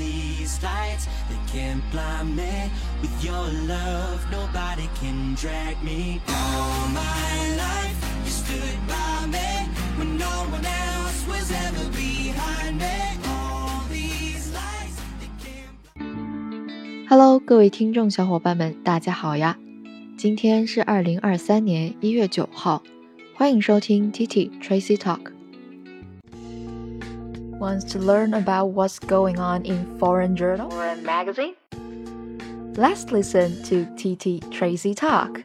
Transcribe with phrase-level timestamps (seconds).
[0.00, 2.70] these lights, they can't blind me.
[3.02, 6.20] With your love, nobody can drag me.
[6.26, 9.68] All my life, you stood by me
[9.98, 12.96] when no one else was ever behind me.
[13.28, 17.06] All these lights, they can't.
[17.08, 19.58] Hello，各位听众小伙伴们，大家好呀！
[20.16, 22.82] 今天是二零二三年一月九号，
[23.34, 25.32] 欢迎收听 TT Tracy Talk。
[27.60, 31.52] Wants to learn about what's going on in foreign journal or magazine?
[32.74, 35.44] Let's listen to TT Tracy Talk.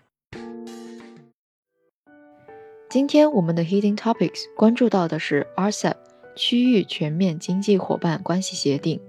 [2.90, 5.96] 今天我们的 Hidden Topics 关注到的是 RCEP
[6.38, 9.02] 区域全面经济伙伴关系协定。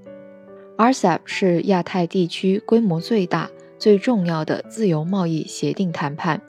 [0.77, 6.42] RCEP 是亚太地区规模最大、最重要的自由贸易协定谈判，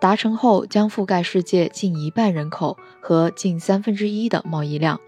[0.00, 5.00] 达成后将覆盖世界近一半人口和近三分之一的贸易量。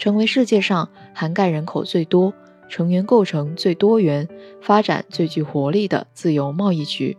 [0.00, 2.32] 成为世界上涵盖人口最多、
[2.68, 4.28] 成员构成最多元、
[4.60, 7.16] 发展最具活力的自由贸易区。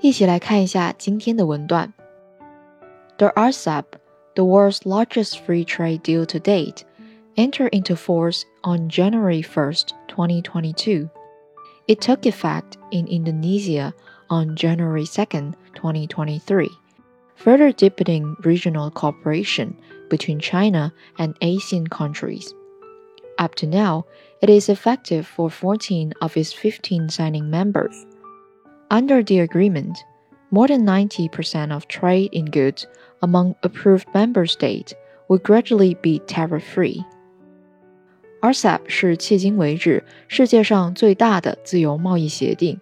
[0.00, 1.92] 一起来看一下今天的文段。
[3.18, 3.84] The RCEP,
[4.34, 6.82] the world's largest free trade deal to date,
[7.36, 11.08] entered into force on January 1st, 2022.
[11.86, 13.92] It took effect in Indonesia
[14.28, 16.68] on January 2nd, 2023,
[17.36, 19.76] further deepening regional cooperation
[20.08, 22.52] between China and Asian countries.
[23.38, 24.04] Up to now,
[24.40, 28.06] it is effective for 14 of its 15 signing members.
[28.90, 29.96] Under the agreement,
[30.50, 32.86] more than 90% of trade in goods
[33.22, 34.94] among approved member states
[35.28, 37.02] will gradually be tariff free.
[38.42, 42.78] RCEP 是迄今为止世界上最大的自由贸易协定，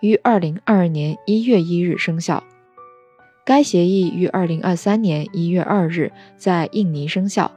[0.00, 2.42] 于2022年1月1日生效。
[3.49, 7.51] 该协议于二零二三年一月二日在印尼生效，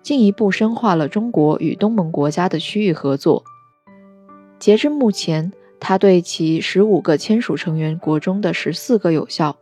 [0.00, 3.42] 进一步深化了中国与东盟国家的区域合作。
[4.60, 9.56] 截至目前，它对其十五个签署成员国中的十四个有效。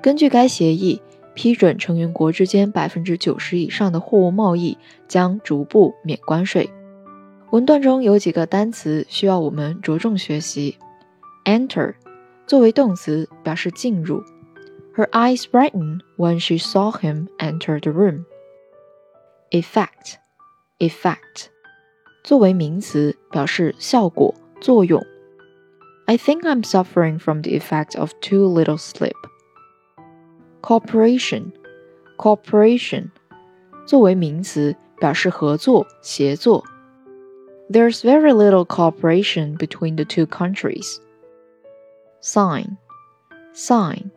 [0.00, 1.02] 根据该协议，
[1.34, 6.70] 批准成员国之间百分之九十以上的货物贸易将逐步免关税。
[7.50, 10.76] 文段中有几个单词需要我们着重学习。
[11.44, 11.94] Enter
[12.46, 14.22] 作为动词，表示进入。
[14.95, 18.25] Her eyes brightened when she saw him enter the room.
[19.51, 20.17] Effect,
[20.79, 21.47] effect，
[22.23, 25.01] 作为名词表示效果、作用。
[26.05, 29.15] I think I'm suffering from the effect of too little sleep.
[30.61, 31.53] Cooperation,
[32.17, 33.11] cooperation，
[33.85, 36.63] 作为名词表示合作、协作。
[37.69, 40.97] There's very little cooperation between the two countries.
[42.21, 42.77] Sign,
[43.53, 44.11] sign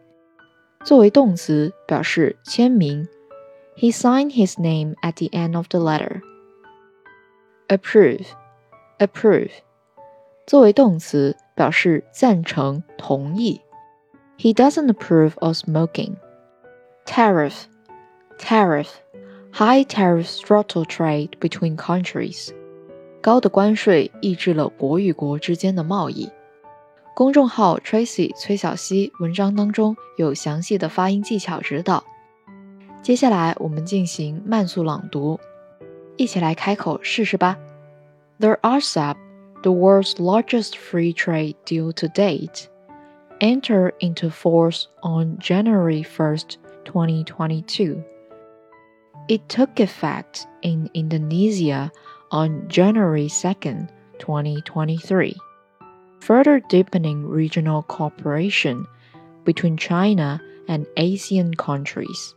[0.85, 3.09] 作为动词表示签名。
[3.77, 6.21] He signed his name at the end of the letter.
[7.69, 8.27] Approve,
[8.99, 9.51] approve，
[10.47, 13.61] 作为动词表示赞成、同意。
[14.39, 16.17] He doesn't approve of smoking.
[17.05, 17.65] Tariff,
[18.39, 18.89] tariff,
[19.53, 22.51] high tariff throttle trade between countries.
[23.21, 26.31] 高的关税抑制了国与国之间的贸易。
[27.19, 32.03] 公众号 Tracy 崔小溪文章当中有详细的发音技巧指导。
[33.03, 35.39] 接下来我们进行慢速朗读，
[36.17, 37.59] 一起来开口试试吧。
[38.41, 39.17] The RCEP,
[39.63, 42.67] the world's largest free trade deal to date,
[43.39, 48.03] entered into force on January 1st, 2022.
[49.29, 51.91] It took effect in Indonesia
[52.31, 53.89] on January 2nd,
[54.19, 55.37] 2023
[56.21, 58.87] further deepening regional cooperation
[59.45, 62.35] between China and ASEAN countries.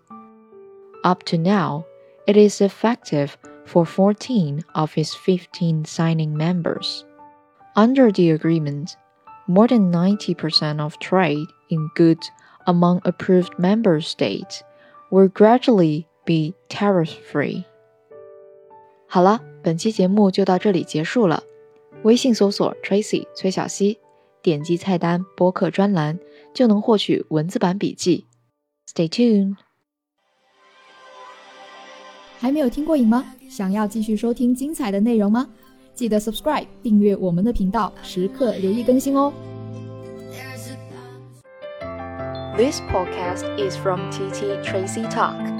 [1.03, 1.85] Up to now,
[2.27, 7.05] it is effective for 14 of its 15 signing members.
[7.75, 8.97] Under the agreement,
[9.47, 12.29] more than 90% of trade in goods
[12.65, 14.63] among approved member states
[15.11, 17.63] will gradually be tariff free.
[19.07, 21.43] 好了，本期节目就到这里结束了。
[22.04, 23.98] 微信搜索 Tracy 崔小溪，
[24.42, 26.18] 点击菜单播客专栏
[26.52, 28.26] 就能获取文字版笔记。
[28.92, 29.56] Stay tuned。
[32.38, 33.24] 还没有听过瘾吗？
[33.48, 35.48] 想要继续收听精彩的内容吗？
[35.94, 39.32] 记得 subscribe 订阅我们的频道，时刻留意更新哦。
[42.56, 45.51] This podcast is from TT Tracy Talk.